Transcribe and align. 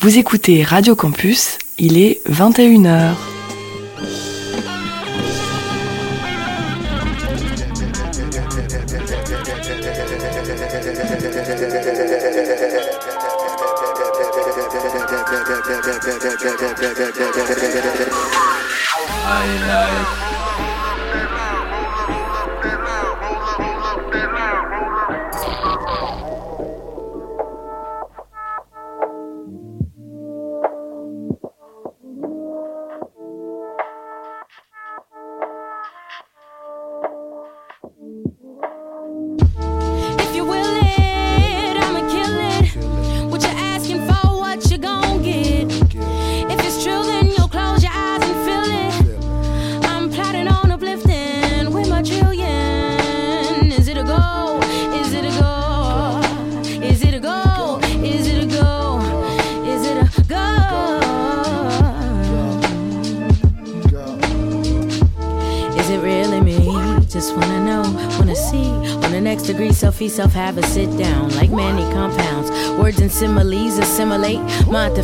Vous 0.00 0.16
écoutez 0.16 0.62
Radio 0.62 0.94
Campus, 0.94 1.58
il 1.76 1.98
est 1.98 2.20
21h. 2.30 3.14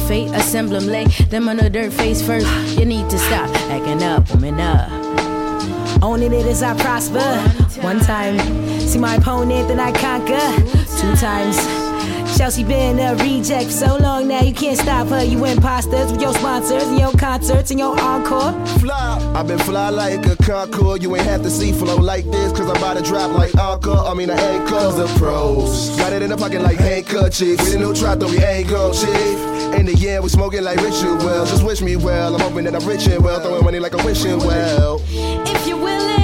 fate, 0.09 0.31
assemble 0.33 0.77
'em 0.77 0.87
late. 0.87 1.09
Them 1.31 1.49
on 1.49 1.57
the 1.57 1.71
dirt 1.71 1.93
face 1.93 2.21
first. 2.23 2.47
You 2.79 2.85
need 2.85 3.09
to 3.11 3.19
stop 3.19 3.49
acting 3.71 4.03
up, 4.03 4.31
woman 4.31 4.61
uh. 4.61 4.89
up. 4.89 6.03
Owning 6.03 6.33
it 6.33 6.47
as 6.47 6.63
I 6.63 6.75
prosper. 6.75 7.25
One 7.83 8.01
time, 8.01 8.39
see 8.81 8.99
my 8.99 9.17
opponent, 9.17 9.69
then 9.69 9.81
I 9.81 9.93
conquer. 9.93 10.41
Two 11.01 11.15
times. 11.17 11.84
Chelsea 12.37 12.65
been 12.65 12.99
a 12.99 13.15
reject 13.23 13.67
for 13.67 13.71
so 13.71 13.97
long 13.99 14.27
now 14.27 14.41
you 14.41 14.53
can't 14.53 14.77
stop 14.77 15.07
her. 15.09 15.23
You 15.23 15.45
imposters 15.45 16.11
with 16.11 16.21
your 16.21 16.35
sponsors 16.35 16.83
and 16.83 16.99
your 16.99 17.13
concerts 17.13 17.71
and 17.71 17.79
your 17.79 17.99
encore. 18.01 18.53
Fly, 18.79 19.33
I've 19.37 19.47
been 19.47 19.59
fly 19.61 19.91
like 19.91 20.27
a 20.27 20.37
Concorde. 20.37 21.03
You 21.03 21.15
ain't 21.15 21.25
have 21.27 21.43
to 21.43 21.51
see 21.51 21.71
flow 21.73 21.97
like 21.97 22.25
this, 22.33 22.51
cause 22.53 22.69
I'm 22.69 22.77
about 22.77 22.97
to 22.97 23.03
drop 23.03 23.31
like 23.31 23.55
Anchor. 23.55 23.93
I 23.93 24.15
mean, 24.15 24.31
I 24.31 24.39
ain't 24.39 24.69
cause 24.69 24.97
the 24.97 25.07
pros. 25.19 25.97
Got 25.97 26.13
it 26.13 26.23
in 26.23 26.31
the 26.31 26.37
pocket 26.37 26.61
like 26.61 26.79
handkerchiefs. 26.79 27.65
We 27.67 27.71
the 27.73 27.79
new 27.79 27.95
trap, 27.95 28.19
though 28.19 28.29
we 28.29 28.39
ain't 28.43 28.69
gon' 28.69 28.93
chief. 28.93 29.79
In 29.79 29.87
the 29.87 30.09
end, 30.09 30.25
we 30.25 30.29
smoking 30.29 30.65
like 30.65 30.79
Richard 30.79 31.19
Well, 31.19 31.47
just 31.47 31.65
wish 31.65 31.83
me 31.83 31.95
well. 31.95 32.35
I'm 32.35 32.41
hoping 32.41 32.65
that 32.65 32.75
I'm 32.75 32.87
rich 32.87 33.07
and 33.07 33.23
well. 33.23 33.41
Throwing 33.41 33.65
money 33.65 33.79
like 33.79 33.95
a 33.95 34.05
wishing 34.05 34.39
well. 34.39 35.01
If 35.47 35.67
you 35.69 35.77
will 35.77 36.24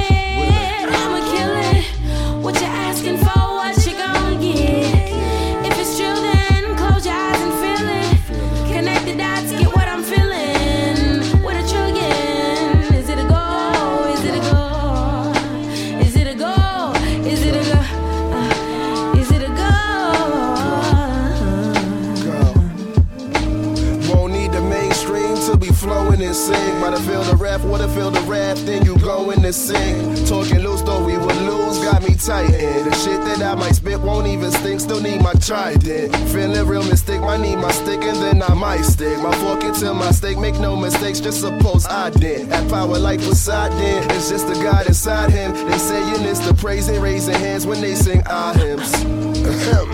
rap, 27.60 27.70
would 27.70 27.80
have 27.80 27.94
feel 27.94 28.10
the 28.10 28.20
rap, 28.22 28.56
then 28.58 28.84
you 28.84 28.96
go 28.98 29.30
in 29.30 29.42
the 29.42 29.52
sink. 29.52 30.26
Talking 30.26 30.60
loose, 30.60 30.82
though 30.82 31.04
we 31.04 31.16
would 31.16 31.36
lose, 31.36 31.78
got 31.78 32.02
me 32.02 32.14
tightened. 32.14 32.90
The 32.90 32.94
shit 32.94 33.20
that 33.24 33.42
I 33.42 33.54
might 33.54 33.74
spit 33.74 34.00
won't 34.00 34.26
even 34.26 34.50
stink, 34.50 34.80
still 34.80 35.00
need 35.00 35.22
my 35.22 35.32
trident. 35.34 36.14
Feeling 36.30 36.66
real 36.66 36.84
mistake, 36.84 37.20
might 37.20 37.40
need 37.40 37.56
my 37.56 37.72
stick 37.72 38.02
and 38.02 38.16
then 38.16 38.42
I 38.42 38.54
might 38.54 38.82
stick. 38.82 39.18
My 39.20 39.34
fork 39.36 39.64
into 39.64 39.92
my 39.94 40.10
steak, 40.10 40.38
make 40.38 40.58
no 40.58 40.76
mistakes, 40.76 41.20
just 41.20 41.40
suppose 41.40 41.86
I 41.86 42.10
did. 42.10 42.48
That 42.48 42.68
power 42.70 42.98
like 42.98 43.20
Poseidon, 43.20 44.10
it's 44.10 44.30
just 44.30 44.46
the 44.46 44.54
God 44.54 44.86
inside 44.86 45.30
him. 45.30 45.52
They 45.52 45.78
saying 45.78 46.24
it's 46.24 46.40
the 46.40 46.54
praising, 46.54 47.00
raising 47.00 47.34
hands 47.34 47.66
when 47.66 47.80
they 47.80 47.94
sing 47.94 48.22
our 48.26 48.54
hymns. 48.54 48.90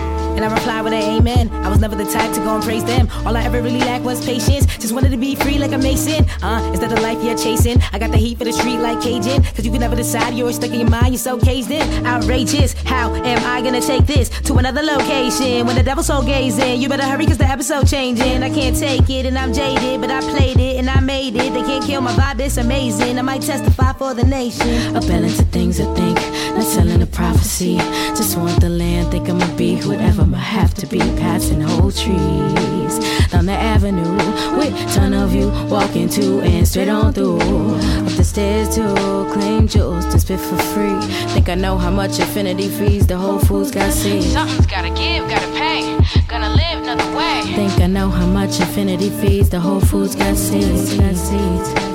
And 0.37 0.45
I 0.45 0.53
reply 0.53 0.81
with 0.83 0.93
an 0.93 1.01
amen. 1.01 1.49
I 1.65 1.67
was 1.67 1.79
never 1.79 1.95
the 1.95 2.05
type 2.05 2.31
to 2.35 2.39
go 2.41 2.53
and 2.53 2.63
praise 2.63 2.85
them. 2.85 3.09
All 3.25 3.35
I 3.35 3.43
ever 3.43 3.59
really 3.59 3.79
lacked 3.79 4.05
was 4.05 4.23
patience. 4.23 4.67
Just 4.77 4.93
wanted 4.93 5.09
to 5.09 5.17
be 5.17 5.33
free 5.33 5.57
like 5.57 5.71
a 5.71 5.79
mason. 5.79 6.29
Uh, 6.43 6.71
is 6.71 6.79
that 6.79 6.91
the 6.91 7.01
life 7.01 7.23
you're 7.23 7.35
chasing? 7.35 7.81
I 7.91 7.97
got 7.97 8.11
the 8.11 8.17
heat 8.17 8.37
for 8.37 8.45
the 8.45 8.53
street 8.53 8.77
like 8.77 9.01
Cajun. 9.01 9.41
Cause 9.41 9.65
you 9.65 9.71
can 9.71 9.79
never 9.79 9.95
decide, 9.95 10.35
you're 10.35 10.53
stuck 10.53 10.69
in 10.69 10.81
your 10.81 10.89
mind, 10.91 11.07
you're 11.07 11.17
so 11.17 11.39
caged 11.39 11.71
in. 11.71 12.05
Outrageous. 12.05 12.73
How 12.83 13.15
am 13.15 13.45
I 13.47 13.63
gonna 13.63 13.81
take 13.81 14.05
this 14.05 14.29
to 14.41 14.53
another 14.57 14.83
location? 14.83 15.65
When 15.65 15.75
the 15.75 15.81
devil's 15.81 16.05
so 16.05 16.21
gazing, 16.21 16.79
you 16.79 16.87
better 16.87 17.03
hurry 17.03 17.25
cause 17.25 17.39
the 17.39 17.45
episode 17.45 17.87
changing. 17.87 18.43
I 18.43 18.51
can't 18.51 18.77
take 18.77 19.09
it 19.09 19.25
and 19.25 19.39
I'm 19.39 19.51
jaded, 19.53 20.01
but 20.01 20.11
I 20.11 20.21
played 20.21 20.59
it 20.59 20.77
and 20.77 20.87
I 20.87 20.99
made 20.99 21.35
it. 21.35 21.51
They 21.51 21.63
can't 21.63 21.83
kill 21.83 22.01
my 22.01 22.11
vibe, 22.13 22.39
it's 22.41 22.57
amazing. 22.57 23.17
I 23.17 23.23
might 23.23 23.41
testify 23.41 23.93
for 23.93 24.13
the 24.13 24.23
nation. 24.23 24.95
A 24.95 25.01
balance 25.01 25.39
of 25.39 25.49
things 25.49 25.79
I 25.79 25.91
think, 25.95 26.19
not 26.57 26.65
selling 26.65 27.01
a 27.01 27.05
prophecy. 27.05 27.77
Just 28.17 28.37
want 28.37 28.59
the 28.59 28.69
land, 28.69 29.11
think 29.11 29.29
I'ma 29.29 29.47
be 29.55 29.79
whatever 29.81 30.23
I 30.23 30.39
have 30.39 30.73
to 30.75 30.87
be. 30.87 30.99
Passing 30.99 31.61
whole 31.61 31.91
trees 31.91 32.99
down 33.29 33.45
the 33.45 33.53
avenue 33.53 34.17
with 34.57 34.73
ton 34.93 35.13
of 35.13 35.33
you 35.33 35.49
walking 35.69 36.09
to 36.09 36.39
and 36.41 36.67
straight 36.67 36.89
on 36.89 37.13
through. 37.13 37.37
Up 37.37 38.13
the 38.13 38.23
stairs 38.23 38.75
to 38.75 39.29
claim 39.31 39.67
jewels 39.67 40.05
to 40.07 40.19
spit 40.19 40.39
for 40.39 40.57
free. 40.73 40.99
Think 41.33 41.49
I 41.49 41.55
know 41.55 41.77
how 41.77 41.91
much 41.91 42.19
infinity 42.19 42.69
fees 42.69 43.05
the 43.05 43.17
Whole 43.17 43.39
Foods 43.39 43.71
got 43.71 43.91
see. 43.93 44.21
Something's 44.21 44.65
gotta 44.65 44.89
give, 44.89 45.29
gotta 45.29 45.51
pay. 45.53 45.81
Gonna 46.27 46.49
live 46.49 46.83
another 46.83 47.15
way. 47.15 47.41
Think 47.55 47.79
I 47.81 47.87
know 47.87 48.09
how 48.09 48.25
much 48.25 48.59
infinity 48.59 49.09
fees 49.09 49.49
the 49.49 49.59
Whole 49.59 49.81
Foods 49.81 50.15
got 50.15 50.35
seeds. 50.35 50.97
Got 50.97 51.15
seeds. 51.15 51.86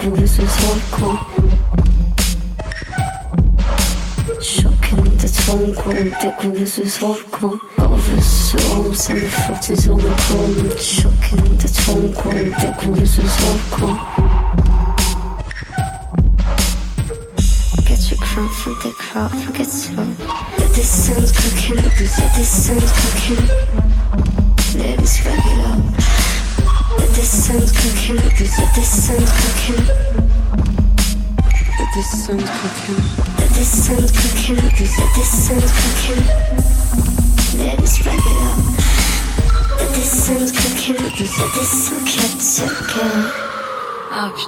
Big 0.00 0.14
grooves 0.14 0.38
with 0.38 0.48
hardcore 0.48 1.18
Choking 4.42 5.16
the 5.16 5.28
tone 5.28 5.72
Grown 5.72 6.10
big 6.20 6.36
grooves 6.38 6.78
with 6.78 6.98
hardcore 6.98 7.58
Over 7.78 8.20
soul 8.20 8.92
Telefotos 8.92 9.88
on 9.90 9.98
the 9.98 10.08
bone 10.28 10.70
Choking 10.76 11.56
the 11.56 11.68
tone 11.68 12.12
Grown 12.12 12.50
big 12.50 12.76
grooves 12.78 13.16
with 13.16 13.26
hardcore 13.26 13.96
Get 13.96 14.06
your 14.06 14.15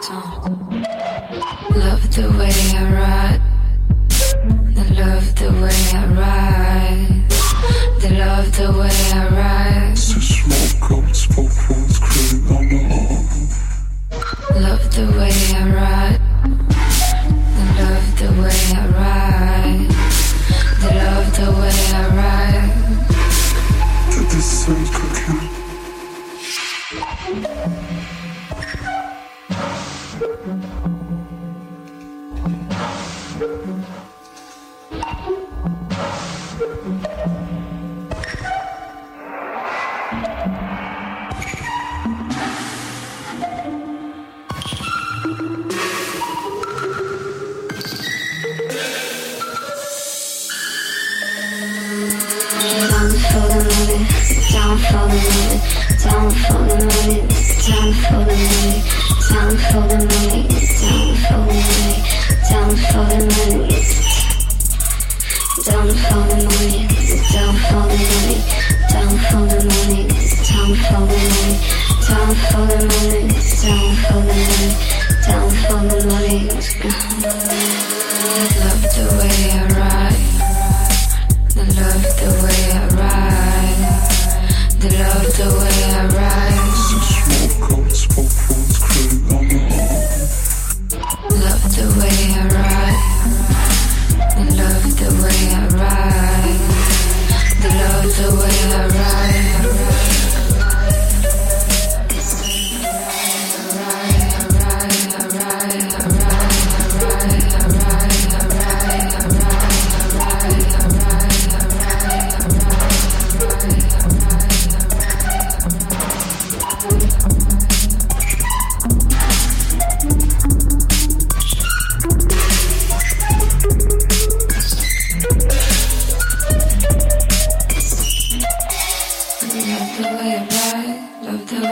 있어. 0.08 0.47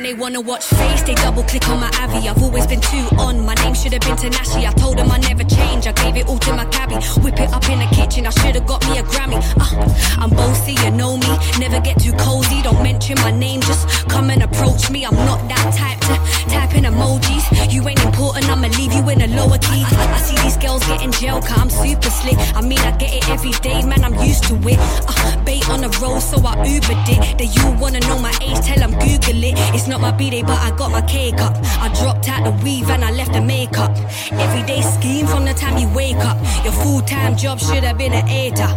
When 0.00 0.06
they 0.06 0.14
wanna 0.14 0.40
watch 0.40 0.64
face, 0.64 1.02
they 1.02 1.14
double 1.14 1.42
click 1.42 1.68
on 1.68 1.78
my 1.78 1.90
Avi. 2.00 2.26
I've 2.26 2.42
always 2.42 2.66
been 2.66 2.80
too 2.80 3.06
on. 3.18 3.44
My 3.44 3.52
name 3.56 3.74
should 3.74 3.92
have 3.92 4.00
been 4.00 4.16
Tanashi. 4.16 4.66
I 4.66 4.72
told 4.72 4.96
them 4.96 5.10
I 5.12 5.18
never 5.18 5.44
change. 5.44 5.86
I 5.86 5.92
gave 5.92 6.16
it 6.16 6.26
all 6.26 6.38
to 6.38 6.54
my 6.54 6.64
cabbie. 6.64 7.04
Whip 7.20 7.38
it 7.38 7.52
up 7.52 7.68
in 7.68 7.80
the 7.80 7.88
kitchen. 7.94 8.26
I 8.26 8.30
should 8.30 8.54
have 8.54 8.66
got 8.66 8.80
me 8.88 8.96
a 8.96 9.02
Grammy. 9.02 9.36
Uh, 9.60 10.22
I'm 10.22 10.30
bossy, 10.30 10.72
you 10.72 10.90
know 10.92 11.18
me. 11.18 11.28
Never 11.58 11.80
get 11.80 12.00
too 12.00 12.14
cozy. 12.14 12.62
Don't 12.62 12.82
mention 12.82 13.16
my 13.20 13.30
name. 13.30 13.60
Just 13.60 14.08
come 14.08 14.30
and 14.30 14.42
approach 14.42 14.90
me. 14.90 15.04
I'm 15.04 15.14
not 15.28 15.46
that 15.50 15.68
type 15.76 16.00
to 16.08 16.14
type 16.48 16.74
in 16.74 16.84
emojis. 16.84 17.44
You 17.70 17.86
ain't 17.86 18.02
important. 18.02 18.48
I'ma 18.48 18.68
leave 18.68 18.94
you 18.94 19.06
in 19.10 19.20
a 19.20 19.26
lower 19.36 19.58
key. 19.58 19.84
I, 19.84 20.16
I 20.16 20.18
see 20.18 20.36
these 20.42 20.56
girls 20.56 20.82
getting 20.86 21.12
jail. 21.12 21.42
Cause 21.42 21.58
I'm 21.58 21.68
super 21.68 22.08
slick. 22.08 22.38
I 22.56 22.62
mean, 22.62 22.80
I 22.80 22.96
get 22.96 23.12
it 23.12 23.28
every 23.28 23.52
day, 23.60 23.82
man. 23.84 24.02
I'm 24.02 24.14
used 24.24 24.44
to 24.44 24.54
it. 24.66 24.78
Uh, 24.80 25.44
bait 25.44 25.68
on 25.68 25.82
the 25.82 25.90
road, 26.00 26.20
so 26.20 26.38
I 26.38 26.56
Ubered 26.64 27.04
it. 27.04 27.36
That 27.36 27.50
you 27.54 27.64
wanna 27.78 28.00
know 28.00 28.18
my 28.18 28.32
age? 28.40 28.64
Tell 28.64 28.80
Tell 28.80 28.84
'em 28.84 28.92
Google 28.98 29.44
it. 29.44 29.58
It's 29.74 29.89
not 29.90 30.00
my 30.00 30.12
B-day, 30.12 30.42
but 30.42 30.58
I 30.58 30.70
got 30.76 30.92
my 30.92 31.02
cake 31.02 31.40
up. 31.40 31.56
I 31.82 31.92
dropped 32.00 32.28
out 32.28 32.44
the 32.44 32.52
weave 32.64 32.88
and 32.90 33.04
I 33.04 33.10
left 33.10 33.32
the 33.32 33.40
makeup. 33.40 33.90
Everyday 34.30 34.82
scheme 34.82 35.26
from 35.26 35.44
the 35.44 35.52
time 35.52 35.76
you 35.78 35.92
wake 35.92 36.22
up. 36.30 36.38
Your 36.62 36.72
full-time 36.72 37.36
job 37.36 37.58
should 37.58 37.82
have 37.82 37.98
been 37.98 38.12
an 38.12 38.24
ATA. 38.24 38.68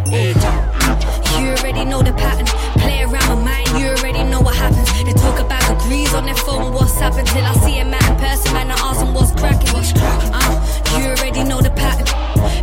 You 1.38 1.50
already 1.54 1.84
know 1.84 2.02
the 2.02 2.12
pattern. 2.14 2.46
Play 2.82 3.04
around 3.04 3.28
my 3.28 3.40
mind, 3.50 3.68
you 3.78 3.86
already 3.94 4.24
know 4.24 4.40
what 4.40 4.56
happens. 4.56 4.90
They 5.04 5.12
talk 5.12 5.38
about 5.38 5.62
degrees 5.78 6.12
on 6.14 6.24
their 6.26 6.34
phone, 6.34 6.72
what's 6.72 7.00
up 7.00 7.14
until 7.14 7.44
I 7.44 7.54
see 7.62 7.78
a 7.78 7.84
man 7.84 8.04
in 8.10 8.16
person, 8.18 8.52
man. 8.52 8.72
I 8.72 8.74
ask 8.74 8.98
them 8.98 9.14
what's 9.14 9.30
cracking. 9.32 9.70
What's 9.72 9.92
cracking? 9.92 10.30
Uh, 10.34 10.98
you 10.98 11.04
already 11.06 11.44
know 11.44 11.60
the 11.60 11.70
pattern. 11.70 12.08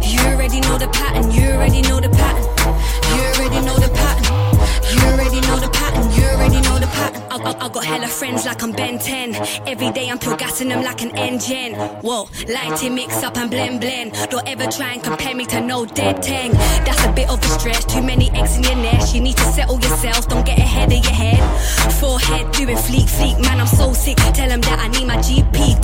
You 0.04 0.20
already 0.28 0.60
know 0.60 0.78
the 0.78 0.90
pattern. 0.90 1.32
You 1.32 1.52
already 1.52 1.82
know 1.84 2.02
the 2.02 2.10
pattern. 2.10 2.44
You 3.16 3.22
already 3.32 3.66
know 3.66 3.78
the 3.80 3.90
pattern. 3.94 4.61
You 4.92 5.00
already 5.08 5.42
know 5.42 5.60
the 5.60 5.70
pattern. 5.70 6.12
You 6.12 6.24
already 6.30 6.62
know 6.62 6.80
the 6.80 6.88
pattern. 6.88 7.22
I, 7.32 7.36
I, 7.38 7.66
I 7.66 7.70
got 7.70 7.86
hella 7.86 8.08
friends 8.08 8.46
like 8.46 8.62
I'm 8.62 8.72
Ben 8.72 9.00
10. 9.00 9.36
Every 9.68 9.92
day 9.92 10.10
I'm 10.10 10.20
pure 10.20 10.38
them 10.38 10.84
like 10.84 11.02
an 11.02 11.16
engine. 11.18 11.74
Whoa, 12.02 12.28
lighting 12.48 12.96
mix 12.96 13.24
up 13.24 13.38
and 13.38 13.50
blend 13.50 13.82
blend. 13.82 14.14
Don't 14.30 14.48
ever 14.48 14.70
try 14.70 14.94
and 14.94 15.04
compare 15.04 15.36
me 15.36 15.46
to 15.46 15.62
no 15.62 15.86
dead 15.86 16.22
tang. 16.22 16.52
That's 16.86 17.04
a 17.06 17.12
bit 17.12 17.30
of 17.30 17.42
a 17.42 17.48
stretch. 17.48 17.86
Too 17.86 18.02
many 18.02 18.30
eggs 18.32 18.58
in 18.58 18.64
your 18.64 18.76
nest. 18.76 19.16
You 19.16 19.22
need 19.22 19.38
to 19.38 19.46
settle 19.46 19.80
yourself. 19.80 20.28
Don't 20.28 20.46
get 20.46 20.58
ahead 20.58 20.92
of 20.92 21.04
your 21.04 21.14
head. 21.14 21.42
Forehead 21.94 22.52
doing 22.52 22.78
fleek 22.78 23.10
fleek. 23.10 23.42
Man, 23.42 23.60
I'm 23.60 23.68
so 23.68 23.94
sick. 23.94 24.18
Tell 24.18 24.50
them 24.50 24.62
that 24.62 24.80
I 24.80 24.88
need 24.90 25.08
my 25.08 25.18
GP. 25.18 25.81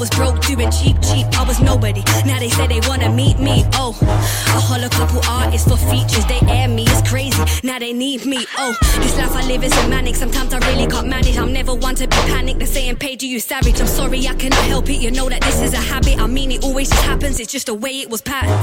Was 0.00 0.10
broke 0.10 0.40
doing 0.40 0.70
cheap 0.70 0.96
cheap. 1.02 1.26
I 1.38 1.44
was 1.46 1.60
nobody. 1.60 2.02
Now 2.24 2.38
they 2.38 2.48
say 2.48 2.66
they 2.66 2.80
wanna 2.88 3.10
meet 3.10 3.38
me. 3.38 3.64
Oh, 3.74 3.94
I 4.00 4.58
holler 4.58 4.88
couple 4.88 5.20
artists 5.28 5.68
for 5.68 5.76
features. 5.76 6.24
They 6.24 6.40
air 6.48 6.68
me. 6.68 6.84
It's 6.88 7.06
crazy. 7.08 7.38
Now 7.62 7.78
they 7.78 7.92
need 7.92 8.24
me. 8.24 8.46
Oh, 8.56 8.74
this 8.96 9.16
life 9.18 9.36
I 9.36 9.46
live 9.46 9.62
is 9.62 9.76
a 9.76 9.88
manic. 9.88 10.16
Sometimes 10.16 10.54
I 10.54 10.58
really 10.70 10.86
can't 10.86 11.06
manage. 11.06 11.36
I'm 11.36 11.52
never 11.52 11.74
one 11.74 11.94
to 11.96 12.08
be 12.08 12.16
panicked. 12.32 12.58
They're 12.60 12.66
saying, 12.66 12.96
Paige, 12.96 13.22
you 13.24 13.40
savage. 13.40 13.78
I'm 13.78 13.86
sorry, 13.86 14.26
I 14.26 14.34
cannot 14.34 14.64
help 14.64 14.88
it. 14.88 15.00
You 15.00 15.10
know 15.10 15.28
that 15.28 15.42
this 15.42 15.60
is 15.60 15.74
a 15.74 15.82
habit. 15.92 16.18
I 16.18 16.26
mean, 16.26 16.50
it 16.50 16.64
always 16.64 16.88
just 16.88 17.02
happens. 17.02 17.38
It's 17.38 17.52
just 17.52 17.66
the 17.66 17.74
way 17.74 18.00
it 18.00 18.08
was 18.08 18.22
patterned. 18.22 18.58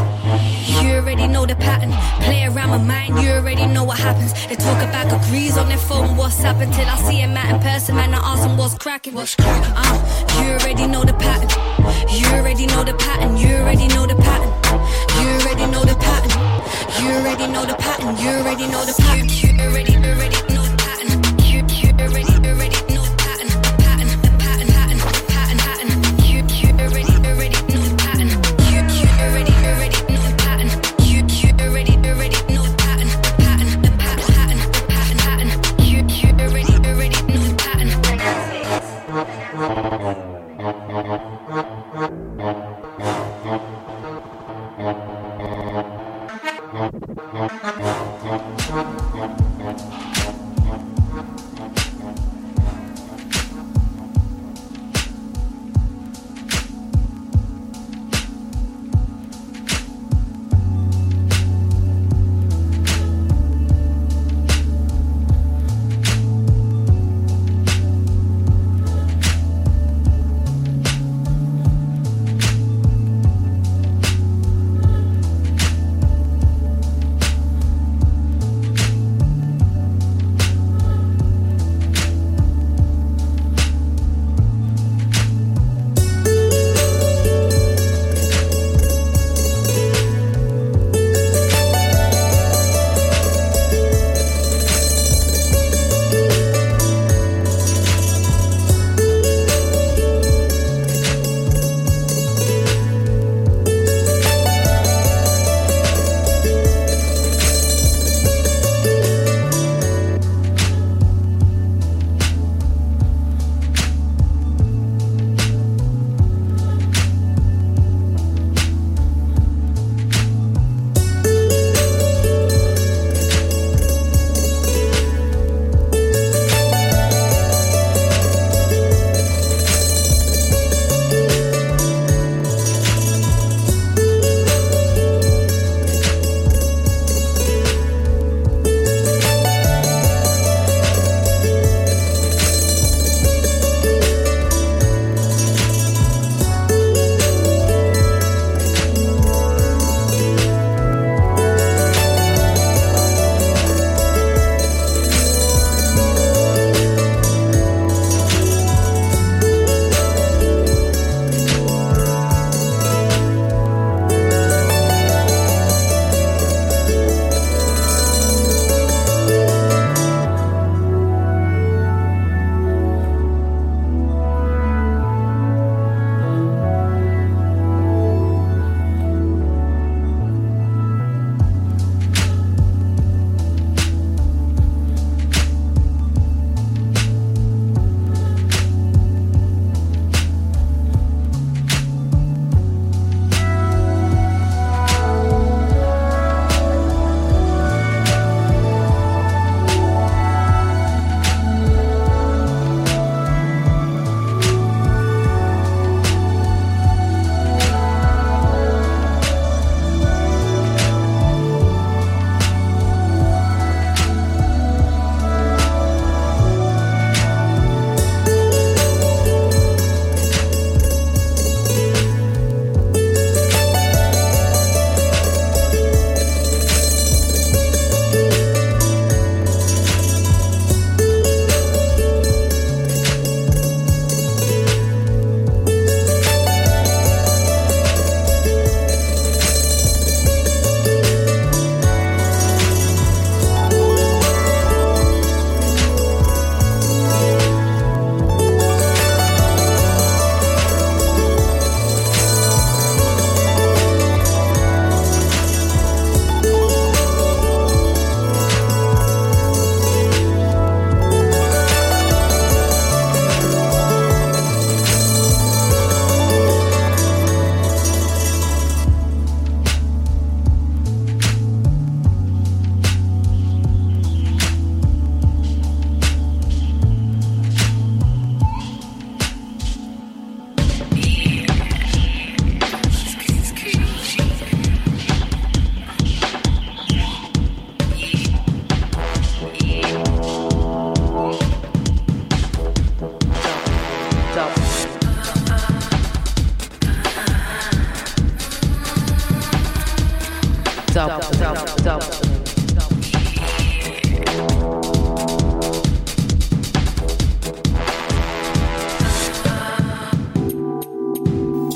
You 0.81 0.95
already 0.95 1.27
know 1.27 1.45
the 1.45 1.55
pattern. 1.55 1.91
Play 2.23 2.45
around 2.45 2.69
my 2.69 2.79
mind. 2.79 3.21
You 3.21 3.29
already 3.29 3.67
know 3.67 3.83
what 3.83 3.99
happens. 3.99 4.33
They 4.47 4.55
talk 4.55 4.81
about 4.81 5.05
degrees 5.09 5.55
on 5.55 5.69
their 5.69 5.77
phone. 5.77 6.17
What's 6.17 6.43
up 6.43 6.57
until 6.57 6.87
I 6.87 6.97
see 7.07 7.21
a 7.21 7.27
man 7.27 7.55
in 7.55 7.61
person, 7.61 7.95
man. 7.95 8.15
I 8.15 8.17
ask 8.17 8.41
them 8.41 8.57
what's 8.57 8.75
cracking. 8.75 9.13
What's 9.13 9.35
cracking? 9.35 9.73
Uh, 9.75 10.41
you 10.41 10.53
already 10.53 10.87
know 10.87 11.03
the 11.03 11.13
pattern. 11.13 11.26
You 11.27 12.25
already 12.27 12.65
know 12.67 12.85
the 12.85 12.93
pattern. 12.93 13.35
You 13.35 13.57
already 13.57 13.87
know 13.87 14.07
the 14.07 14.15
pattern. 14.15 14.51
You 15.19 15.27
already 15.35 15.65
know 15.69 15.83
the 15.83 15.95
pattern. 15.95 16.31
You 17.03 17.11
already 17.15 17.47
know 17.47 17.65
the 17.65 17.75
pattern. 17.75 18.15
You 18.17 18.29
already 18.29 18.67
know 18.67 18.85
the 18.85 18.93
pattern. 18.93 19.27
You 19.27 19.67
already, 19.67 19.97
already 19.97 20.53
know 20.53 20.63
the 20.63 20.77
pattern. 20.77 21.19
You 21.43 21.59
already, 21.59 21.99
already 21.99 22.56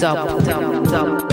double, 0.01 0.41
double, 0.43 0.83
double. 0.89 1.30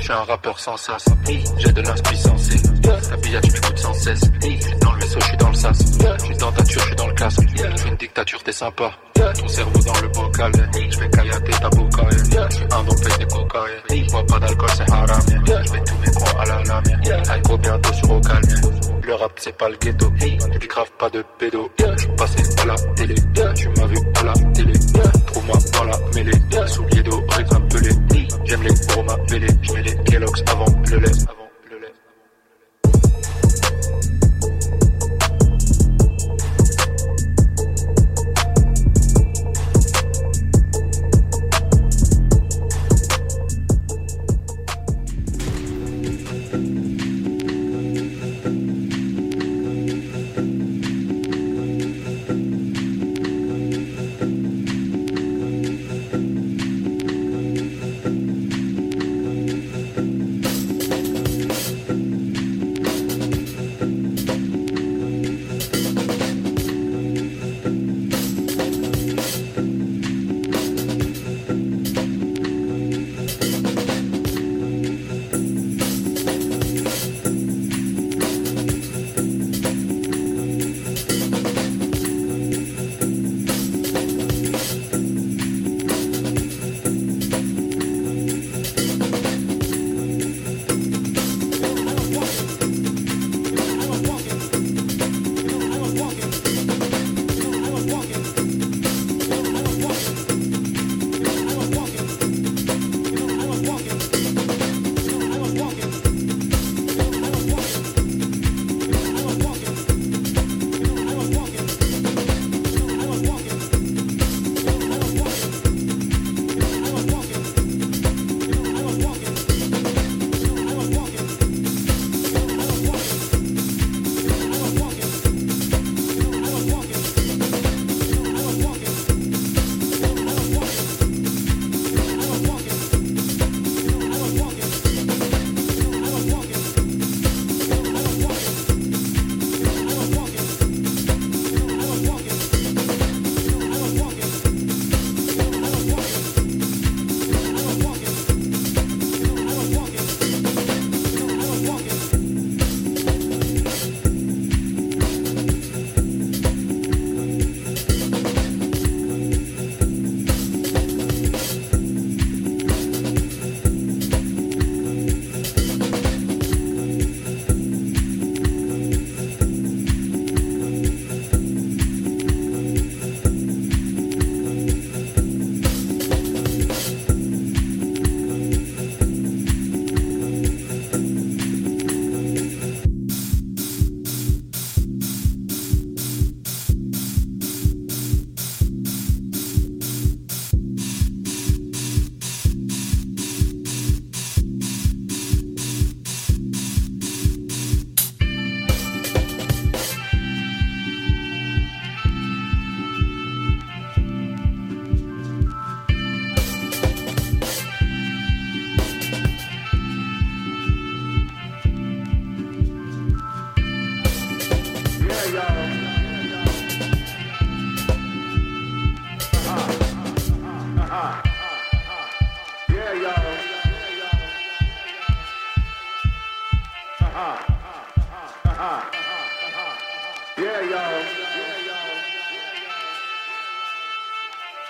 Je 0.00 0.04
suis 0.04 0.12
un 0.14 0.24
rappeur 0.24 0.58
sans 0.58 0.78
sas, 0.78 1.04
j'ai 1.58 1.72
de 1.72 1.82
l'inspi 1.82 2.16
sensé. 2.16 2.56
Ta 2.82 3.16
billette, 3.18 3.44
tu 3.44 3.52
m'écoutes 3.52 3.78
sans 3.78 3.92
cesse. 3.92 4.20
Dans 4.80 4.92
le 4.92 5.00
vaisseau, 5.00 5.20
je 5.20 5.26
suis 5.26 5.36
dans 5.36 5.48
le 5.50 5.54
sas. 5.54 5.78
Je 5.78 6.24
suis 6.24 6.36
dans 6.38 6.52
ta 6.52 6.64
je 6.64 6.78
suis 6.80 6.96
dans 6.96 7.06
le 7.06 7.14
casque. 7.14 7.40
Je 7.54 7.88
une 7.88 7.96
dictature, 7.96 8.42
t'es 8.42 8.52
sympa. 8.52 8.90
Ton 9.14 9.48
cerveau 9.48 9.80
dans 9.84 10.00
le 10.00 10.08
bocal. 10.08 10.52
Je 10.90 10.98
vais 10.98 11.10
caillater 11.10 11.52
ta 11.52 11.68
boca. 11.68 12.02
Je 12.10 12.54
suis 12.56 12.64
un 12.64 12.84
dopé 12.84 13.18
des 13.18 13.26
coca. 13.26 13.58
Bois 14.10 14.26
pas 14.26 14.38
d'alcool, 14.38 14.70
c'est 14.74 14.90
haram. 14.90 15.20
Je 15.28 15.72
mets 15.72 15.84
tous 15.84 15.98
mes 15.98 16.10
croix 16.12 16.40
à 16.40 16.44
la 16.46 16.62
lame. 16.62 16.84
Aïko 17.30 17.58
bientôt 17.58 17.92
sur 17.92 18.10
au 18.10 18.20
calme. 18.20 18.48
Le 19.02 19.14
rap, 19.14 19.32
c'est 19.36 19.56
pas 19.56 19.68
le 19.68 19.76
ghetto. 19.76 20.10
Je 20.18 20.66
grave 20.66 20.90
pas 20.98 21.10
de 21.10 21.22
pédo. 21.38 21.70
Je 21.78 22.00
suis 22.00 22.16
passé 22.16 22.42
à 22.62 22.64
la 22.64 22.74
télé. 22.94 23.14
Tu 23.54 23.68
m'as 23.68 23.86
vu 23.86 23.98
à 24.14 24.22
la 24.22 24.32
télé. 24.54 24.72
Trouve-moi 25.26 25.58
dans 25.74 25.84
la 25.84 25.98
mêlée. 26.14 26.40
Comme 26.50 26.86
pelé. 27.26 27.59
J'aime 28.50 28.64
les 28.64 28.74
pour 28.92 29.04
m'appeler. 29.04 29.46
Je 29.62 29.74
les 29.74 29.94
Kellogg's 30.02 30.42
avant 30.48 30.66
le 30.90 30.98
lait. 30.98 31.39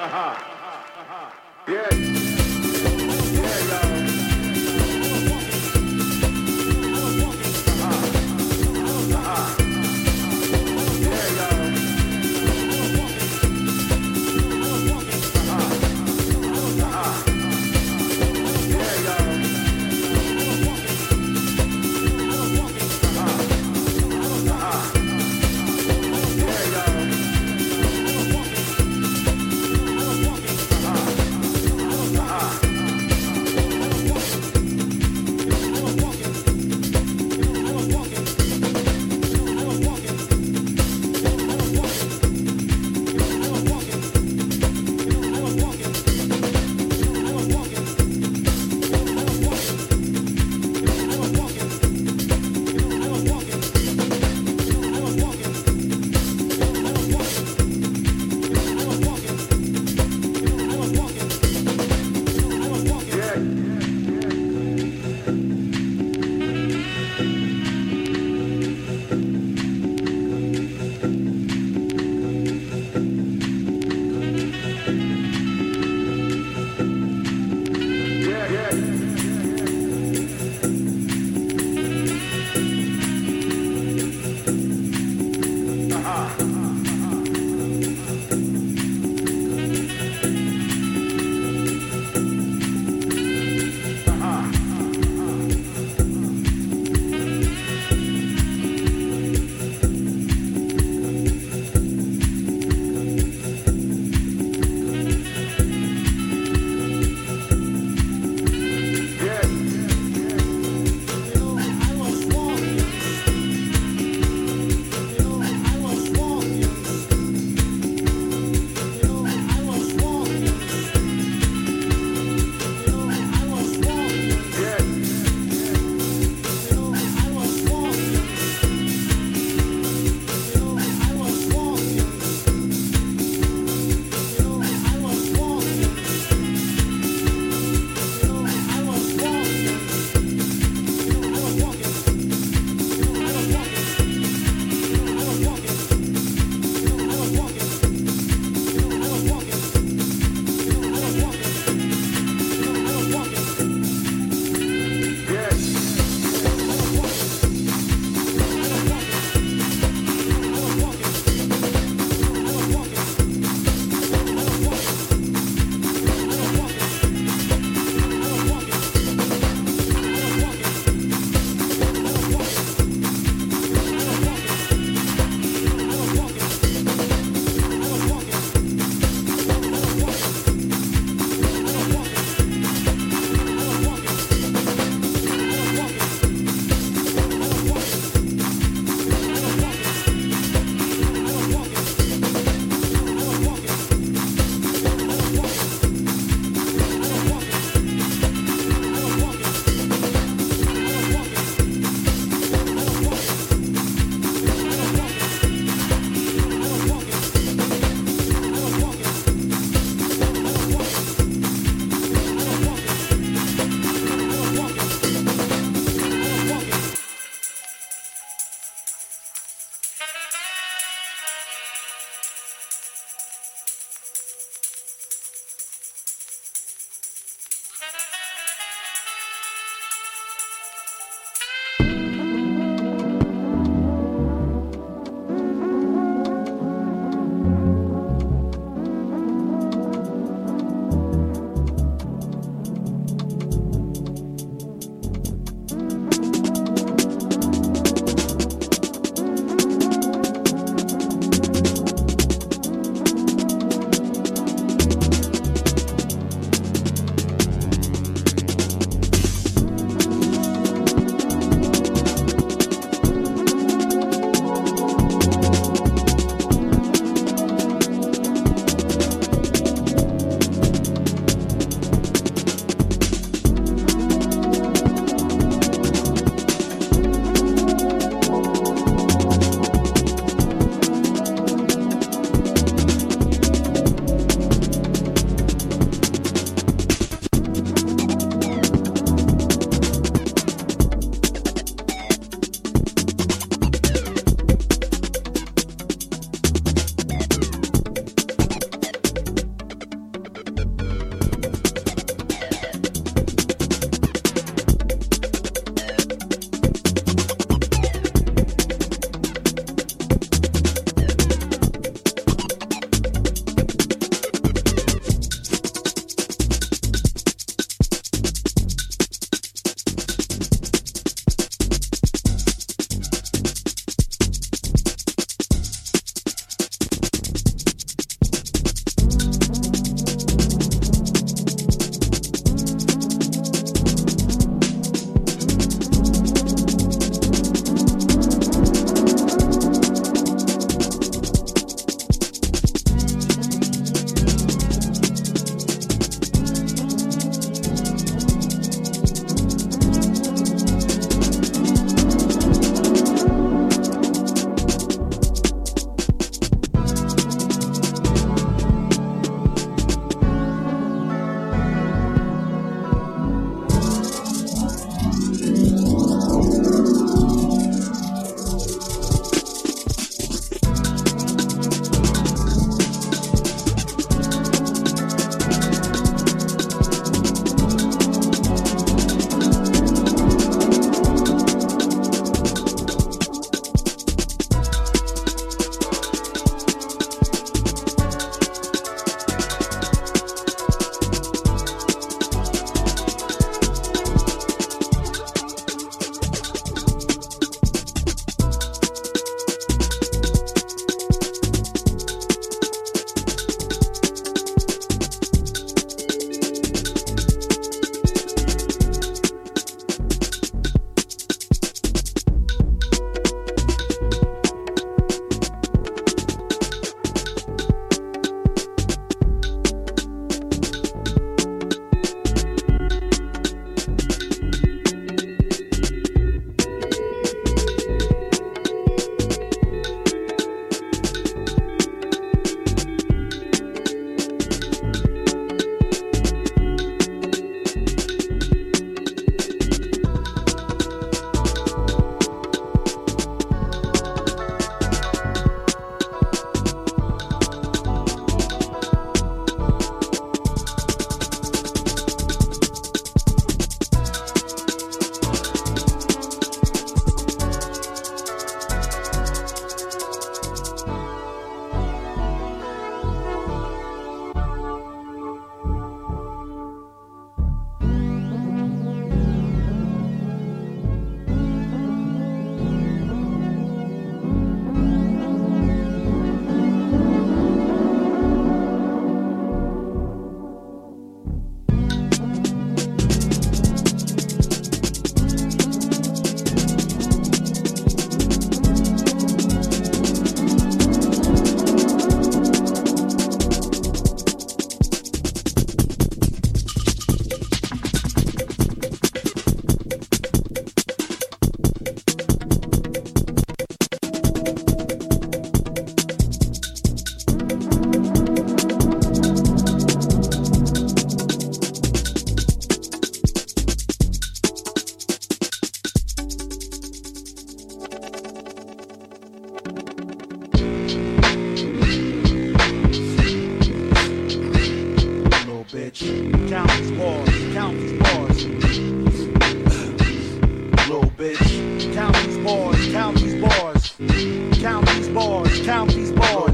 Uh-huh. 0.02 0.34
Yeah. 1.68 1.90
Yeah, 3.34 3.68
y'all. 3.68 4.09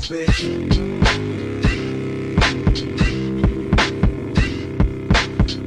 Bitch. 0.08 0.76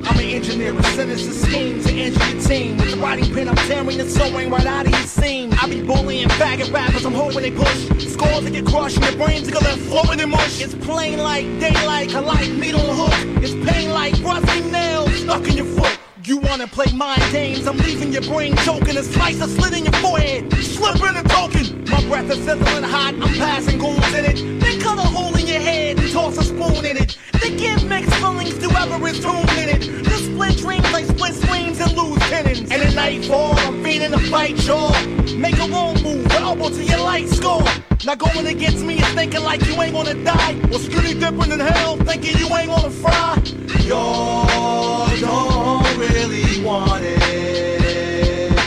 I'm 0.05 0.17
an 0.17 0.25
engineer 0.25 0.73
with 0.73 0.85
sinister 0.95 1.33
schemes 1.33 1.85
to 1.85 1.93
injure 1.93 2.25
your 2.25 2.41
team. 2.41 2.77
With 2.77 2.91
the 2.91 2.97
writing 2.97 3.33
pen, 3.33 3.49
I'm 3.49 3.55
tearing 3.55 3.97
the 3.97 4.09
sewing 4.09 4.49
right 4.49 4.65
out 4.65 4.85
of 4.85 4.91
your 4.91 5.01
seam. 5.01 5.51
I 5.61 5.67
be 5.67 5.81
bullying 5.81 6.29
faggot 6.29 6.71
rappers, 6.73 7.05
I'm 7.05 7.13
hoping 7.13 7.41
they 7.41 7.51
push. 7.51 7.89
Scores 8.07 8.45
that 8.45 8.51
get 8.51 8.65
crushed 8.65 8.97
and 8.97 9.05
your 9.05 9.25
brains 9.25 9.49
are 9.49 9.59
left 9.59 9.81
floating 9.81 10.21
in 10.21 10.29
mush. 10.29 10.61
It's 10.61 10.75
plain 10.75 11.19
like 11.19 11.45
daylight, 11.59 12.13
a 12.13 12.21
light 12.21 12.51
needle 12.51 12.89
on 12.89 12.95
hook. 12.95 13.43
It's 13.43 13.53
pain 13.69 13.89
like 13.89 14.13
rusty 14.23 14.61
nails 14.71 15.13
stuck 15.17 15.45
in 15.49 15.57
your 15.57 15.65
foot. 15.65 15.99
You 16.23 16.37
wanna 16.37 16.67
play 16.67 16.91
mind 16.93 17.23
games? 17.31 17.67
I'm 17.67 17.77
leaving 17.77 18.13
your 18.13 18.21
brain 18.21 18.55
choking. 18.57 18.95
A 18.95 19.03
slice 19.03 19.41
of 19.41 19.49
slit 19.49 19.73
in 19.73 19.83
your 19.83 19.93
forehead, 19.93 20.53
slipping 20.53 21.17
a 21.17 21.23
token. 21.23 21.68
My 21.89 22.05
breath 22.07 22.29
is 22.29 22.37
sizzling 22.45 22.83
hot. 22.83 23.15
I'm 23.15 23.33
passing 23.35 23.79
goons 23.79 24.13
in 24.13 24.25
it. 24.25 24.59
They 24.61 24.77
cut 24.77 24.97
a 24.97 25.01
hole 25.01 25.35
in 25.35 25.47
your 25.47 25.59
head 25.59 25.97
and 25.97 26.11
toss 26.11 26.37
a 26.37 26.43
spoon 26.43 26.85
in 26.85 26.97
it. 26.97 27.17
They 27.41 27.55
give 27.55 27.83
mixed 27.85 28.13
feelings 28.15 28.57
to 28.59 28.69
whoever 28.69 29.07
is 29.07 29.19
tuned 29.19 29.49
in 29.57 29.69
it. 29.69 30.03
The 30.03 30.17
split 30.17 30.57
dreams 30.57 30.91
like 30.91 31.05
split 31.05 31.33
screams 31.33 31.79
and 31.79 31.91
lose 31.97 32.19
tendons. 32.29 32.69
And 32.71 32.81
at 32.83 32.93
nightfall, 32.93 33.53
I'm 33.57 33.83
feeding 33.83 34.13
a 34.13 34.19
fight 34.19 34.55
jaw. 34.57 34.91
Make 35.35 35.57
a 35.57 35.67
wrong 35.67 36.01
move, 36.03 36.31
elbow 36.31 36.69
to 36.69 36.83
your 36.83 36.99
light 36.99 37.27
score. 37.29 37.63
Now 38.05 38.15
going 38.15 38.45
against 38.45 38.85
me 38.85 38.95
is 38.99 39.07
thinking 39.13 39.41
like 39.43 39.65
you 39.65 39.81
ain't 39.81 39.93
gonna 39.93 40.13
die. 40.23 40.59
Or 40.71 40.79
skinny 40.79 41.19
dipping 41.19 41.51
in 41.51 41.59
hell, 41.59 41.97
thinking 41.97 42.37
you 42.37 42.47
ain't 42.55 42.69
gonna 42.69 42.91
fry. 42.91 43.41
Y'all 43.81 45.07
don't 45.17 45.97
really 45.97 46.63
want 46.63 47.03
it. 47.03 48.59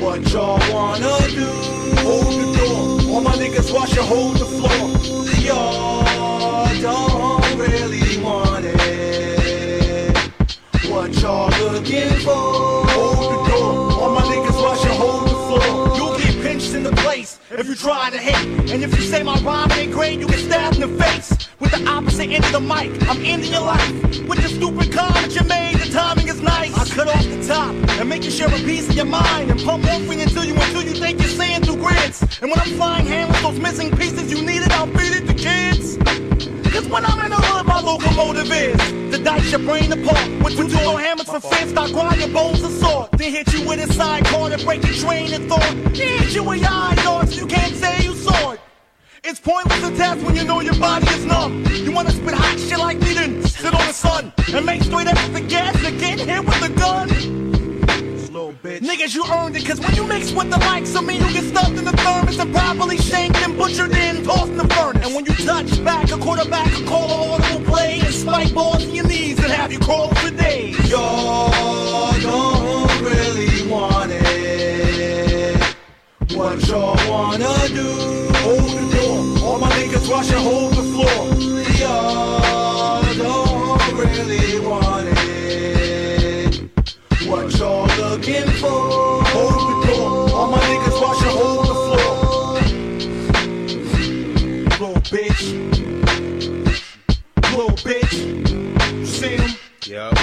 What 0.00 0.32
y'all 0.32 0.58
wanna 0.72 1.18
do? 1.28 1.75
All 3.16 3.22
my 3.22 3.32
niggas 3.32 3.72
watch 3.72 3.96
you 3.96 4.02
hold 4.02 4.36
the 4.36 4.44
floor. 4.44 4.90
Y'all 5.40 6.04
don't 6.82 7.58
really 7.58 8.22
want 8.22 8.66
it. 8.66 10.18
What 10.90 11.14
y'all 11.22 11.48
looking 11.72 12.10
for? 12.20 12.84
Hold 12.92 13.32
the 13.32 13.38
door. 13.48 13.92
All 14.02 14.14
my 14.14 14.20
niggas 14.20 14.62
watch 14.62 14.84
you 14.84 14.90
hold 14.90 15.30
the 15.30 15.34
floor. 15.46 15.96
You'll 15.96 16.18
get 16.18 16.42
pinched 16.42 16.74
in 16.74 16.82
the 16.82 16.92
place 16.92 17.40
if 17.50 17.66
you 17.66 17.74
try 17.74 18.10
to 18.10 18.18
hit. 18.18 18.70
And 18.70 18.84
if 18.84 18.94
you 18.94 19.00
say 19.00 19.22
my 19.22 19.40
rhyme 19.40 19.72
ain't 19.72 19.92
great, 19.92 20.18
you 20.18 20.28
get 20.28 20.40
stabbed 20.40 20.76
in 20.76 20.82
the 20.82 21.02
face. 21.02 21.32
With 21.58 21.70
the 21.70 21.88
opposite 21.88 22.28
end 22.28 22.44
of 22.44 22.52
the 22.52 22.60
mic, 22.60 23.00
I'm 23.08 23.24
ending 23.24 23.50
your 23.50 23.62
life. 23.62 23.92
With 24.28 24.42
the 24.42 24.48
stupid 24.50 24.92
comment 24.92 25.34
you 25.34 25.42
made, 25.48 25.76
the 25.78 25.90
timing 25.90 26.28
is 26.28 26.42
nice. 26.42 26.76
I 26.76 26.84
cut 26.94 27.08
off 27.08 27.24
the 27.24 27.42
top 27.48 27.74
and 27.98 28.10
make 28.10 28.24
you 28.24 28.30
share 28.30 28.48
a 28.48 28.58
piece 28.58 28.90
of 28.90 28.94
your 28.94 29.06
mind. 29.06 29.50
And 29.50 29.58
pump 29.62 29.84
morphine 29.84 30.20
until 30.20 30.44
you 30.44 30.52
until 30.52 30.82
you 30.82 30.92
think 30.92 31.18
you're 31.18 31.30
seeing 31.30 31.62
And 32.42 32.50
when 32.50 32.60
I'm 32.60 32.76
flying 32.76 33.06
hand 33.06 33.30
with 33.30 33.42
those 33.42 33.58
missing 33.58 33.90
pieces 33.96 34.30
you 34.30 34.44
needed, 34.44 34.70
I'll 34.72 34.86
feed 34.88 35.16
it 35.16 35.26
to 35.26 35.34
kids. 35.34 35.96
Cause 36.72 36.86
when 36.88 37.04
I'm 37.04 37.24
in 37.24 37.30
the 37.30 37.36
hood, 37.36 37.66
my 37.66 37.80
locomotive 37.80 38.50
is 38.52 38.76
to 39.16 39.22
dice 39.24 39.50
your 39.50 39.60
brain 39.60 39.90
apart 39.90 40.28
with 40.44 40.56
two 40.56 40.68
dual 40.68 40.96
hammers 40.96 41.26
for 41.26 41.40
fist. 41.40 41.76
I 41.78 41.90
grind 41.90 42.20
your 42.20 42.28
bones 42.28 42.62
and 42.62 42.74
sword. 42.74 43.10
Then 43.12 43.32
hit 43.32 43.52
you 43.54 43.66
with 43.66 43.88
a 43.88 43.92
sidecar 43.92 44.50
to 44.50 44.64
break 44.64 44.84
your 44.84 44.94
train 44.94 45.32
of 45.34 45.46
thought. 45.46 45.74
Then 45.94 46.18
hit 46.22 46.34
you 46.34 46.42
with 46.42 46.60
your 46.60 46.70
eye 46.70 46.94
darts, 47.02 47.36
you 47.36 47.46
can't 47.46 47.74
say 47.74 48.04
you 48.04 48.14
saw 48.14 48.52
it. 48.52 48.60
It's 49.24 49.40
pointless 49.40 49.80
to 49.88 49.96
test 49.96 50.22
when 50.24 50.36
you 50.36 50.44
know 50.44 50.60
your 50.60 50.78
body 50.78 51.06
is 51.08 51.24
numb. 51.24 51.64
You 51.72 51.92
wanna 51.92 52.10
spit 52.10 52.34
hot 52.34 52.58
shit 52.58 52.78
like 52.78 53.00
me, 53.00 53.14
then 53.14 53.42
sit 53.42 53.72
on 53.72 53.86
the 53.86 53.92
sun 53.92 54.32
and 54.52 54.66
make 54.66 54.82
straight 54.82 55.06
effort 55.06 55.34
to 55.34 55.40
gas 55.46 55.74
to 55.84 55.90
get 55.92 56.20
hit 56.20 56.44
with 56.44 56.62
a 56.62 56.68
gun. 56.78 57.65
Niggas, 58.62 59.14
you 59.14 59.24
earned 59.32 59.56
it, 59.56 59.66
cause 59.66 59.80
when 59.80 59.94
you 59.94 60.04
mix 60.06 60.32
with 60.32 60.50
the 60.50 60.58
likes 60.58 60.94
of 60.94 61.04
me, 61.04 61.14
you 61.14 61.32
get 61.32 61.44
stuffed 61.44 61.76
in 61.76 61.84
the 61.84 61.92
thermos 61.92 62.38
and 62.38 62.54
properly 62.54 62.96
shanked 62.96 63.36
and 63.38 63.56
butchered 63.56 63.94
in, 63.94 64.24
tossed 64.24 64.50
in 64.50 64.56
the 64.56 64.68
furnace. 64.68 65.04
And 65.06 65.14
when 65.14 65.24
you 65.26 65.34
touch 65.34 65.84
back, 65.84 66.10
a 66.10 66.16
quarterback 66.16 66.66
will 66.78 66.86
call 66.86 67.34
an 67.34 67.42
audible 67.42 67.64
play 67.66 68.00
and 68.00 68.14
spike 68.14 68.54
balls 68.54 68.84
in 68.84 68.94
your 68.94 69.06
knees 69.06 69.38
and 69.38 69.52
have 69.52 69.72
you 69.72 69.78
crawl 69.78 70.08
for 70.14 70.30
days. 70.30 70.76
Y'all 70.90 71.50
don't 72.20 73.02
really 73.02 73.70
want 73.70 74.10
it. 74.12 75.76
What 76.34 76.66
y'all 76.68 76.96
wanna 77.10 77.68
do? 77.68 78.28
Hold 78.42 78.70
the 78.70 78.96
door. 78.96 79.44
All 79.44 79.58
my 79.58 79.70
niggas 79.70 80.10
watch 80.10 80.30
you 80.30 80.38
hold 80.38 80.72
the 80.72 80.82
floor. 80.82 81.26
Y'all 81.78 83.02
don't 83.14 83.92
really 83.98 84.60
want 84.66 85.08
it. 85.08 85.25
What 87.36 87.52
y'all 87.58 87.86
looking 87.98 88.48
for? 88.52 89.22
Hold 89.28 89.52
the 89.52 89.74
door. 89.88 90.30
All 90.34 90.48
my 90.50 90.58
niggas 90.58 90.98
watch 91.02 91.20
you 91.20 91.28
hold 91.28 91.66
the 91.66 91.74
floor. 91.84 92.16
Little 94.80 95.02
bitch. 95.12 95.42
Little 97.50 97.76
bitch. 97.84 98.14
You 98.94 99.06
see 99.06 99.36
him? 99.36 99.50
Yup. 99.84 100.14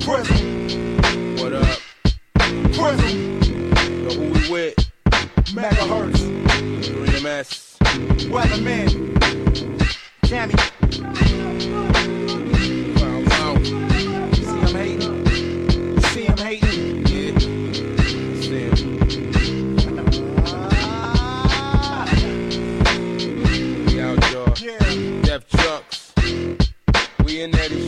Prison. 0.00 0.42
What 1.38 1.52
up? 1.52 1.80
Prison. 2.72 3.16
Yo, 4.04 4.10
who 4.14 4.24
we 4.30 4.42
with? 4.48 4.76
Megahertz. 5.56 6.20
3MS. 6.84 7.50
Weatherman. 8.30 8.88
Cammy. 10.22 10.73
In 27.44 27.50
there 27.50 27.83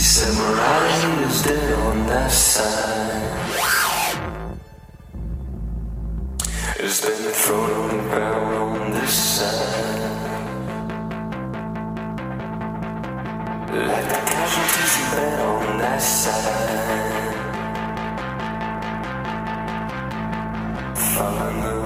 He 0.00 0.06
said 0.06 0.32
Mariah 0.34 1.26
was 1.26 1.42
dead 1.42 1.74
on 1.74 2.06
that 2.06 2.30
side. 2.30 3.20
It's 6.78 7.00
been 7.04 7.32
thrown 7.32 7.70
on 7.70 7.88
the 7.94 8.02
ground 8.04 8.54
on 8.56 8.92
this 8.92 9.12
side. 9.12 10.00
Let 13.90 14.08
the 14.08 14.20
casualties 14.30 14.92
you 14.96 15.06
met 15.16 15.40
on 15.40 15.78
that 15.80 16.00
side. 16.00 17.34
Find 20.96 21.62
the 21.62 21.79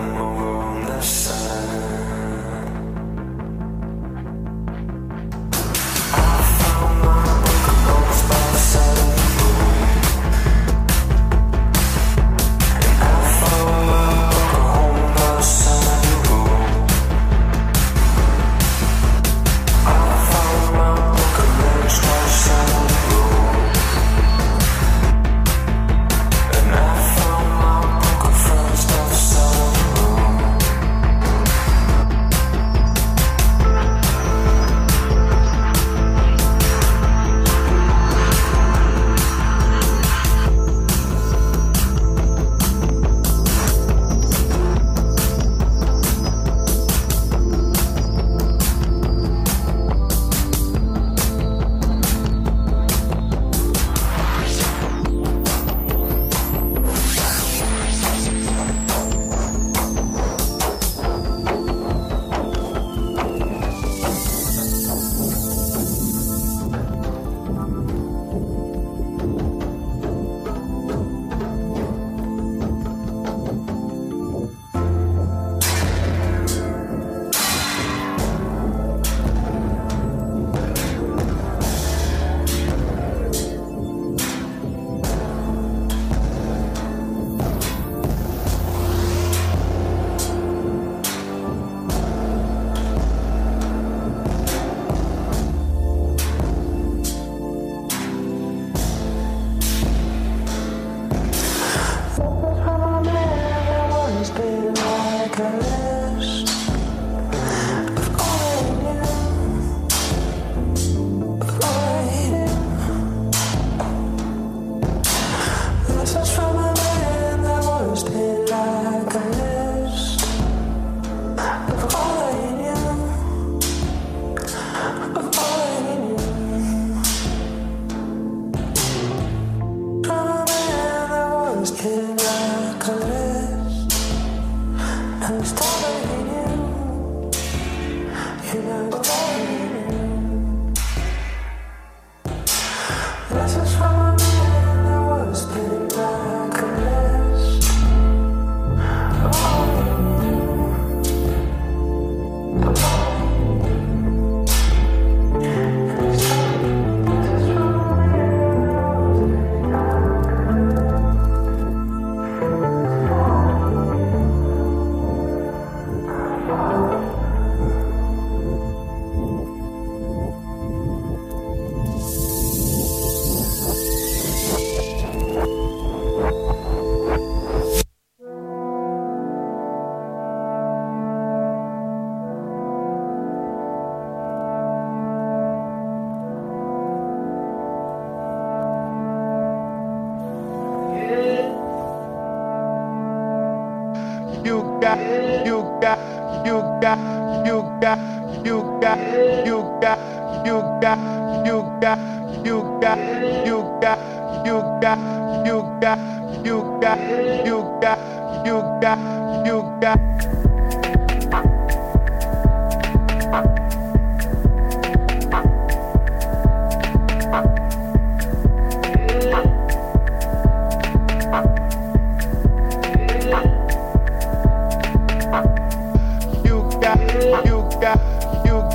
you 195.45 195.78
got, 195.80 195.99
you 196.47 196.61
got, 196.80 196.99
you 197.47 197.62
got, 197.80 197.99
you 198.45 198.78
got, 198.80 198.99
you 199.47 199.78
got, 199.80 199.99
you 200.47 200.62
got, 200.80 201.47
you 201.47 201.78
got, 201.80 201.99
you 202.45 202.78
got, 202.80 202.99
you 203.36 203.78
got, 203.80 203.99
you 204.47 204.61
got, 204.80 204.99
you 205.45 205.78
got, 205.80 205.99
you 206.45 206.78
got, 206.80 206.99
you 207.47 207.78
got, 207.80 208.47
you 208.47 208.59
got, 208.80 209.47
you 209.47 209.78
got. 209.80 210.53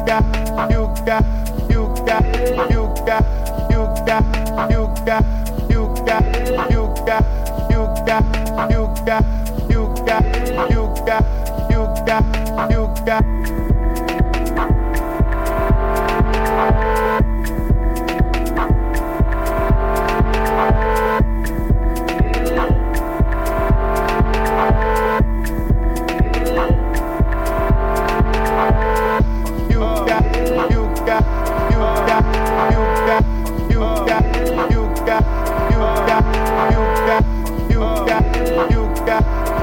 Got, 0.10 0.72
you 0.72 0.92
got, 1.06 1.24
you 1.70 1.86
got, 2.04 2.26
you 2.72 2.82
got, 3.06 3.24
you 3.70 3.82
got, 4.08 4.26
you 4.72 4.82
got, 5.06 5.24
you 5.70 5.82
got, 6.04 6.26
you 6.72 6.84
got, 7.06 7.24
you 7.70 7.84
got, 8.08 8.24
you 8.50 8.96
got, 9.06 9.24
you 9.70 9.84
got, 10.08 10.26
you 10.72 10.82
got, 11.06 11.24
you 11.70 11.82
got, 12.06 12.72
you 12.72 13.06
got. 13.06 13.79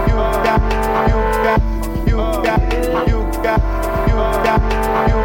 you 0.07 0.14
got, 0.14 0.61
you 1.09 1.18
got, 1.44 1.61
you 2.07 2.16
got, 2.44 2.61
you 3.09 3.09
got, 3.09 3.09
you 3.09 3.20
got, 3.42 4.09
you 4.09 4.14
got. 4.44 5.15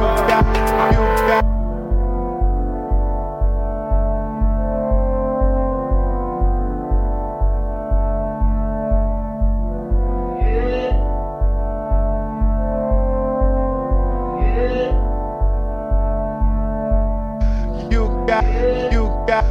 You 0.00 0.06
got, 18.26 18.44
you 18.92 19.04
got, 19.26 19.44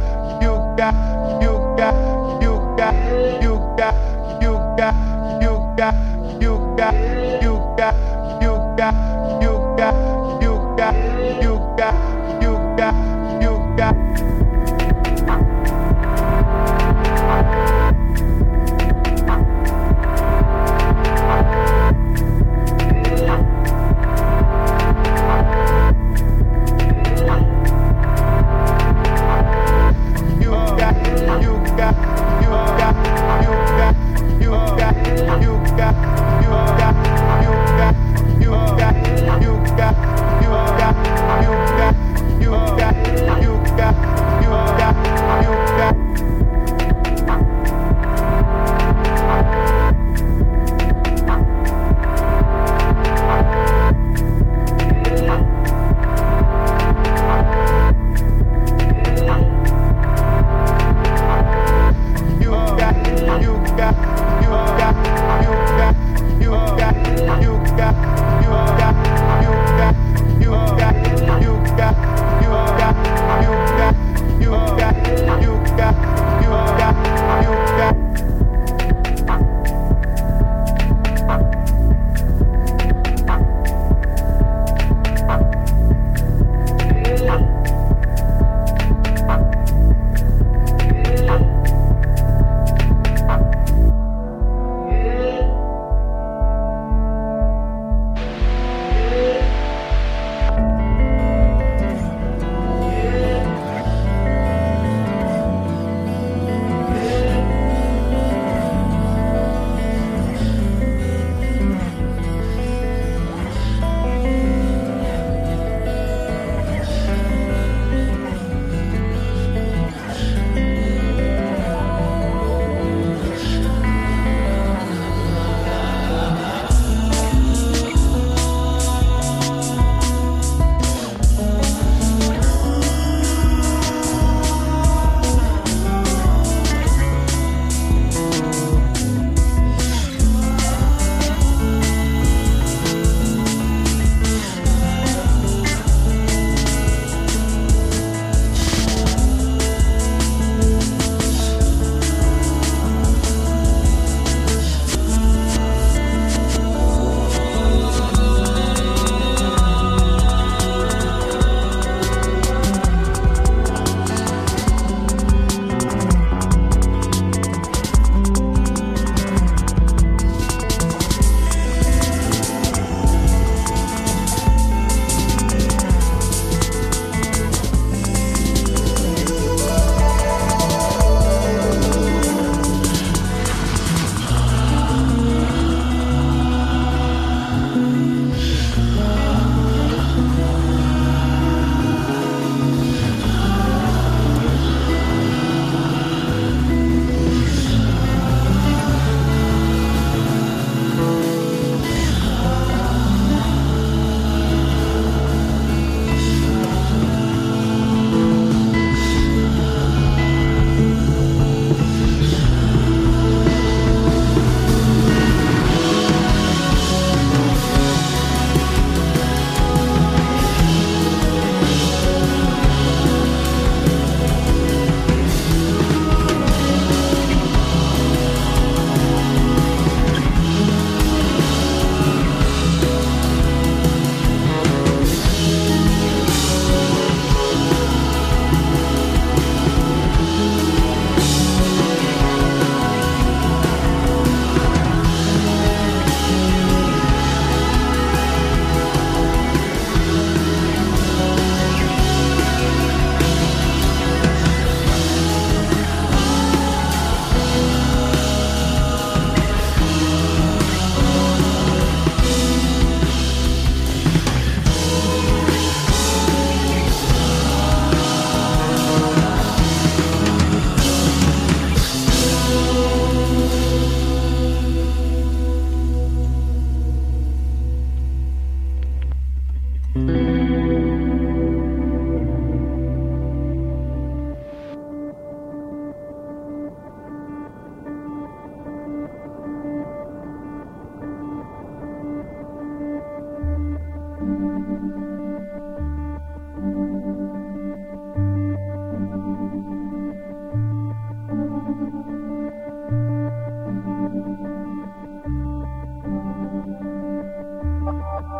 you 9.42 10.09
got, 12.80 13.42
you 13.42 13.50
got, 13.76 14.39